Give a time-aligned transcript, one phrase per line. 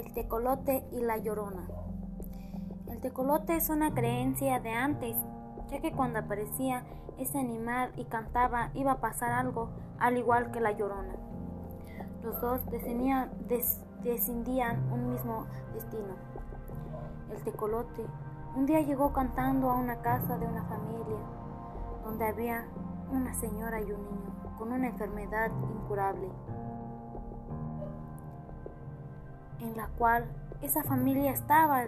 [0.00, 1.68] El tecolote y la llorona.
[2.86, 5.14] El tecolote es una creencia de antes,
[5.68, 6.86] ya que cuando aparecía
[7.18, 9.68] ese animal y cantaba iba a pasar algo,
[9.98, 11.16] al igual que la llorona.
[12.22, 13.30] Los dos descendían,
[14.90, 16.14] un mismo destino.
[17.30, 18.06] El tecolote
[18.56, 21.18] un día llegó cantando a una casa de una familia
[22.04, 22.64] donde había
[23.12, 26.30] una señora y un niño con una enfermedad incurable.
[29.60, 30.24] En la cual
[30.62, 31.84] esa familia estaba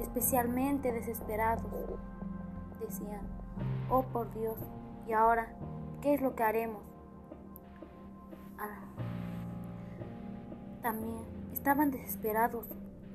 [0.00, 1.64] especialmente desesperados.
[2.80, 3.20] Decían,
[3.90, 4.58] oh por Dios,
[5.06, 5.54] ¿y ahora
[6.00, 6.82] qué es lo que haremos?
[8.58, 8.84] Ah,
[10.82, 12.66] también estaban desesperados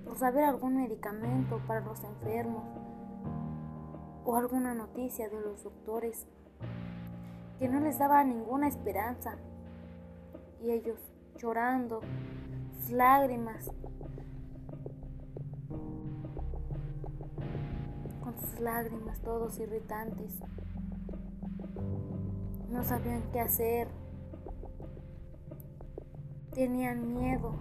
[0.05, 2.63] por saber algún medicamento para los enfermos
[4.23, 6.25] o alguna noticia de los doctores
[7.59, 9.35] que no les daba ninguna esperanza.
[10.61, 10.99] Y ellos
[11.37, 12.01] llorando
[12.89, 13.71] lágrimas,
[18.21, 20.39] con sus lágrimas todos irritantes.
[22.69, 23.87] No sabían qué hacer,
[26.51, 27.53] tenían miedo.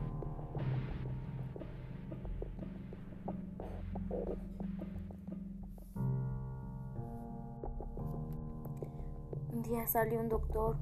[9.52, 10.76] Un día salió un doctor,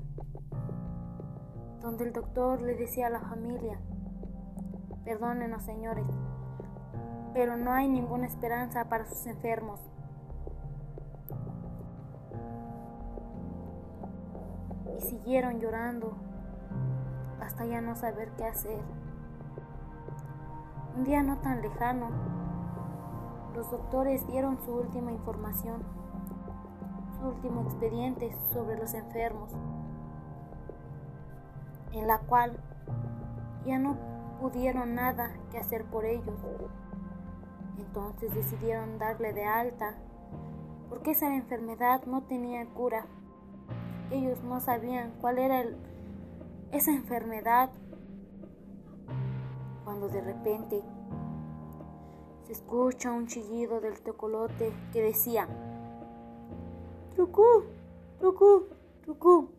[1.80, 3.78] donde el doctor le decía a la familia,
[5.04, 6.06] Perdónenos, señores,
[7.34, 9.80] pero no hay ninguna esperanza para sus enfermos.
[14.96, 16.16] Y siguieron llorando
[17.42, 18.80] hasta ya no saber qué hacer.
[20.96, 22.08] Un día no tan lejano,
[23.54, 25.82] los doctores dieron su última información,
[27.18, 29.50] su último expediente sobre los enfermos,
[31.92, 32.56] en la cual
[33.66, 36.38] ya no pudieron nada que hacer por ellos.
[37.78, 39.96] Entonces decidieron darle de alta,
[40.88, 43.06] porque esa enfermedad no tenía cura.
[44.10, 45.64] Ellos no sabían cuál era
[46.72, 47.70] esa enfermedad.
[49.84, 50.82] Cuando de repente
[52.44, 55.48] se escucha un chillido del tecolote que decía,
[57.14, 57.64] Trucú,
[58.18, 58.66] trucú,
[59.02, 59.50] trucú.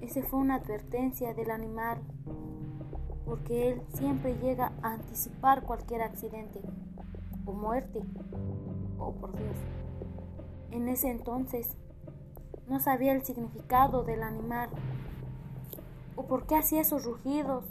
[0.00, 2.00] Esa fue una advertencia del animal
[3.24, 6.60] porque Él siempre llega a anticipar cualquier accidente
[7.46, 8.02] o muerte.
[8.98, 9.56] Oh, por Dios.
[10.70, 11.76] En ese entonces
[12.68, 14.70] no sabía el significado del animal,
[16.16, 17.64] o por qué hacía esos rugidos,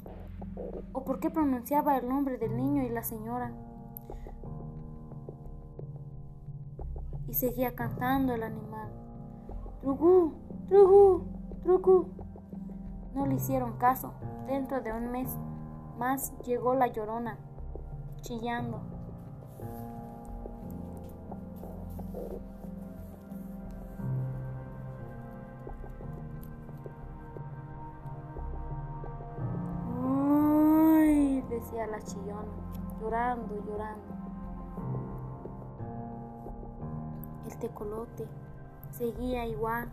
[0.92, 3.52] o por qué pronunciaba el nombre del niño y la señora.
[7.28, 8.92] Y seguía cantando el animal.
[9.82, 10.34] Trugu,
[10.70, 11.26] trugu,
[11.64, 12.23] trugu.
[13.14, 14.14] No le hicieron caso.
[14.48, 15.30] Dentro de un mes
[15.98, 17.38] más llegó la llorona,
[18.22, 18.82] chillando.
[30.04, 32.52] Uy, decía la chillona,
[33.00, 34.14] llorando, llorando.
[37.46, 38.28] El tecolote
[38.92, 39.90] seguía igual,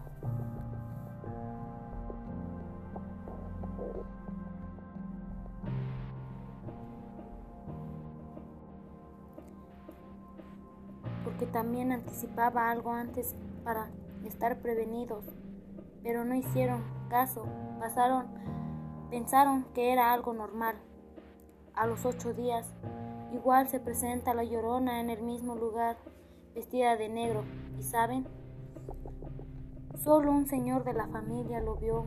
[11.24, 13.90] porque también anticipaba algo antes para
[14.24, 15.24] estar prevenidos,
[16.02, 17.46] pero no hicieron caso,
[17.78, 18.26] pasaron,
[19.10, 20.76] pensaron que era algo normal.
[21.74, 22.74] A los ocho días,
[23.32, 25.98] igual se presenta la llorona en el mismo lugar,
[26.54, 27.44] vestida de negro,
[27.78, 28.26] y saben,
[30.02, 32.06] solo un señor de la familia lo vio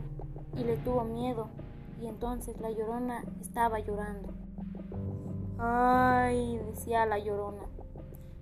[0.56, 1.48] y le tuvo miedo,
[2.04, 4.34] y entonces la llorona estaba llorando.
[5.58, 7.62] Ay, decía la llorona,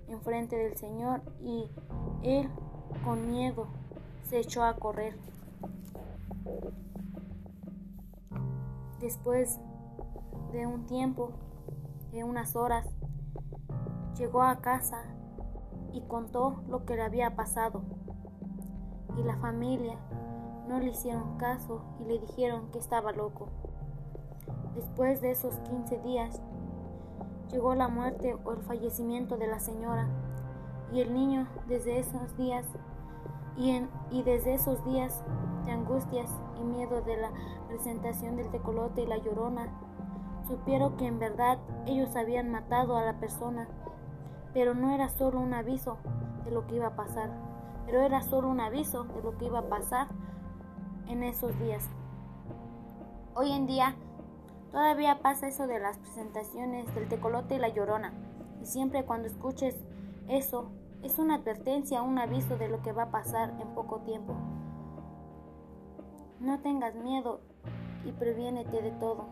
[0.09, 1.71] enfrente del Señor, y
[2.23, 2.49] él,
[3.05, 3.67] con miedo,
[4.23, 5.15] se echó a correr.
[8.99, 9.61] Después
[10.51, 11.31] de un tiempo,
[12.11, 12.85] de unas horas,
[14.17, 15.03] llegó a casa
[15.93, 17.81] y contó lo que le había pasado.
[19.17, 19.97] Y la familia
[20.67, 23.49] no le hicieron caso y le dijeron que estaba loco.
[24.75, 26.41] Después de esos 15 días,
[27.51, 30.07] llegó la muerte o el fallecimiento de la señora
[30.91, 32.65] y el niño desde esos días
[33.57, 33.81] y,
[34.11, 35.23] y desde esos días
[35.65, 36.29] de angustias
[36.59, 37.31] y miedo de la
[37.67, 39.67] presentación del tecolote y la llorona,
[40.47, 43.67] supieron que en verdad ellos habían matado a la persona,
[44.53, 45.97] pero no era solo un aviso
[46.45, 47.29] de lo que iba a pasar,
[47.85, 50.07] pero era solo un aviso de lo que iba a pasar
[51.07, 51.89] en esos días.
[53.35, 53.95] Hoy en día
[54.73, 58.11] Todavía pasa eso de las presentaciones del tecolote y la llorona.
[58.59, 59.75] Y siempre cuando escuches
[60.27, 60.71] eso,
[61.03, 64.33] es una advertencia, un aviso de lo que va a pasar en poco tiempo.
[66.39, 67.41] No tengas miedo
[68.03, 69.27] y previénete de todo.